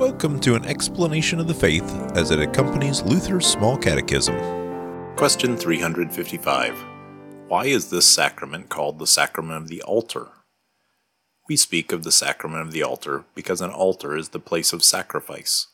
Welcome 0.00 0.40
to 0.40 0.54
an 0.54 0.64
explanation 0.64 1.40
of 1.40 1.46
the 1.46 1.52
faith 1.52 1.84
as 2.14 2.30
it 2.30 2.40
accompanies 2.40 3.02
Luther's 3.02 3.44
Small 3.44 3.76
Catechism. 3.76 4.34
Question 5.14 5.58
355 5.58 6.74
Why 7.48 7.66
is 7.66 7.90
this 7.90 8.06
sacrament 8.06 8.70
called 8.70 8.98
the 8.98 9.06
sacrament 9.06 9.62
of 9.62 9.68
the 9.68 9.82
altar? 9.82 10.28
We 11.50 11.58
speak 11.58 11.92
of 11.92 12.02
the 12.02 12.12
sacrament 12.12 12.62
of 12.62 12.72
the 12.72 12.82
altar 12.82 13.26
because 13.34 13.60
an 13.60 13.72
altar 13.72 14.16
is 14.16 14.30
the 14.30 14.38
place 14.38 14.72
of 14.72 14.82
sacrifice. 14.82 15.66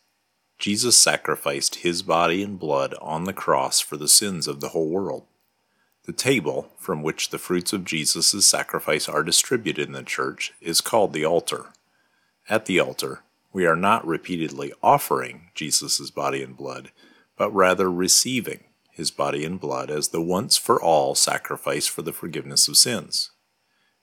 Jesus 0.58 0.96
sacrificed 0.96 1.76
his 1.76 2.02
body 2.02 2.42
and 2.42 2.58
blood 2.58 2.96
on 3.00 3.24
the 3.24 3.32
cross 3.32 3.78
for 3.78 3.96
the 3.96 4.08
sins 4.08 4.48
of 4.48 4.58
the 4.58 4.70
whole 4.70 4.88
world. 4.88 5.24
The 6.04 6.12
table, 6.12 6.72
from 6.78 7.04
which 7.04 7.30
the 7.30 7.38
fruits 7.38 7.72
of 7.72 7.84
Jesus' 7.84 8.44
sacrifice 8.44 9.08
are 9.08 9.22
distributed 9.22 9.86
in 9.86 9.92
the 9.92 10.02
church, 10.02 10.52
is 10.60 10.80
called 10.80 11.12
the 11.12 11.24
altar. 11.24 11.66
At 12.48 12.66
the 12.66 12.80
altar, 12.80 13.22
we 13.56 13.64
are 13.64 13.74
not 13.74 14.06
repeatedly 14.06 14.70
offering 14.82 15.48
Jesus' 15.54 16.10
body 16.10 16.42
and 16.42 16.54
blood, 16.54 16.90
but 17.38 17.50
rather 17.54 17.90
receiving 17.90 18.64
his 18.90 19.10
body 19.10 19.46
and 19.46 19.58
blood 19.58 19.90
as 19.90 20.08
the 20.08 20.20
once 20.20 20.58
for 20.58 20.78
all 20.78 21.14
sacrifice 21.14 21.86
for 21.86 22.02
the 22.02 22.12
forgiveness 22.12 22.68
of 22.68 22.76
sins. 22.76 23.30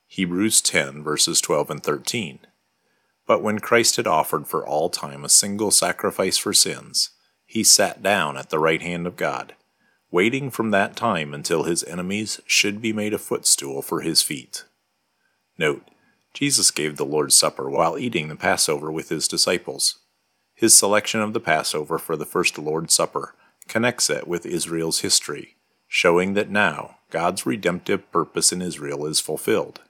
Hebrews 0.08 0.60
10, 0.60 1.04
verses 1.04 1.40
12 1.40 1.70
and 1.70 1.82
13. 1.84 2.40
But 3.28 3.44
when 3.44 3.60
Christ 3.60 3.94
had 3.94 4.08
offered 4.08 4.48
for 4.48 4.66
all 4.66 4.90
time 4.90 5.24
a 5.24 5.28
single 5.28 5.70
sacrifice 5.70 6.36
for 6.36 6.52
sins, 6.52 7.10
he 7.46 7.62
sat 7.62 8.02
down 8.02 8.36
at 8.36 8.50
the 8.50 8.58
right 8.58 8.82
hand 8.82 9.06
of 9.06 9.14
God 9.14 9.54
waiting 10.10 10.50
from 10.50 10.72
that 10.72 10.96
time 10.96 11.32
until 11.32 11.62
his 11.62 11.84
enemies 11.84 12.40
should 12.44 12.82
be 12.82 12.92
made 12.92 13.14
a 13.14 13.18
footstool 13.18 13.82
for 13.82 14.00
his 14.00 14.20
feet. 14.20 14.64
Note, 15.56 15.88
Jesus 16.34 16.72
gave 16.72 16.96
the 16.96 17.06
Lord's 17.06 17.36
Supper 17.36 17.70
while 17.70 17.96
eating 17.96 18.28
the 18.28 18.34
Passover 18.34 18.90
with 18.90 19.08
his 19.08 19.28
disciples. 19.28 20.00
His 20.52 20.76
selection 20.76 21.20
of 21.20 21.32
the 21.32 21.40
Passover 21.40 21.96
for 21.96 22.16
the 22.16 22.26
first 22.26 22.58
Lord's 22.58 22.92
Supper 22.92 23.36
connects 23.68 24.10
it 24.10 24.26
with 24.26 24.44
Israel's 24.44 25.00
history, 25.00 25.56
showing 25.86 26.34
that 26.34 26.50
now 26.50 26.98
God's 27.10 27.46
redemptive 27.46 28.10
purpose 28.10 28.52
in 28.52 28.60
Israel 28.60 29.06
is 29.06 29.20
fulfilled. 29.20 29.80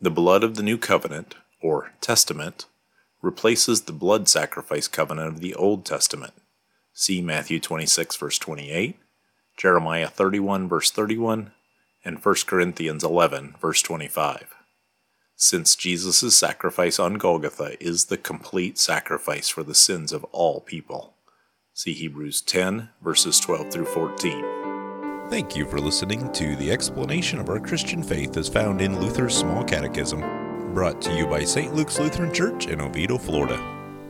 The 0.00 0.10
blood 0.10 0.42
of 0.42 0.56
the 0.56 0.62
New 0.64 0.76
Covenant, 0.76 1.36
or 1.62 1.92
Testament, 2.00 2.66
replaces 3.22 3.82
the 3.82 3.92
blood 3.92 4.28
sacrifice 4.28 4.88
covenant 4.88 5.28
of 5.28 5.40
the 5.40 5.54
Old 5.54 5.84
Testament. 5.84 6.34
See 6.92 7.22
Matthew 7.22 7.60
26, 7.60 8.16
verse 8.16 8.38
28, 8.38 8.98
Jeremiah 9.56 10.08
31, 10.08 10.68
verse 10.68 10.90
31, 10.90 11.52
and 12.04 12.24
1 12.24 12.34
Corinthians 12.46 13.04
11, 13.04 13.54
verse 13.60 13.82
25. 13.82 14.55
Since 15.38 15.76
Jesus' 15.76 16.34
sacrifice 16.34 16.98
on 16.98 17.14
Golgotha 17.14 17.76
is 17.78 18.06
the 18.06 18.16
complete 18.16 18.78
sacrifice 18.78 19.50
for 19.50 19.62
the 19.62 19.74
sins 19.74 20.10
of 20.10 20.24
all 20.32 20.62
people. 20.62 21.12
See 21.74 21.92
Hebrews 21.92 22.40
10, 22.40 22.88
verses 23.02 23.38
12 23.40 23.70
through 23.70 23.84
14. 23.84 25.28
Thank 25.28 25.54
you 25.54 25.66
for 25.66 25.78
listening 25.78 26.32
to 26.32 26.56
the 26.56 26.70
explanation 26.70 27.38
of 27.38 27.50
our 27.50 27.60
Christian 27.60 28.02
faith 28.02 28.38
as 28.38 28.48
found 28.48 28.80
in 28.80 28.98
Luther's 28.98 29.36
Small 29.36 29.62
Catechism, 29.62 30.20
brought 30.72 31.02
to 31.02 31.14
you 31.14 31.26
by 31.26 31.44
St. 31.44 31.74
Luke's 31.74 31.98
Lutheran 31.98 32.32
Church 32.32 32.68
in 32.68 32.80
Oviedo, 32.80 33.18
Florida. 33.18 33.75